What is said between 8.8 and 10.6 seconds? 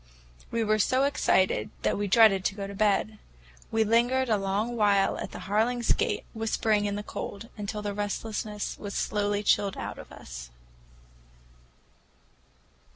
slowly chilled out of us.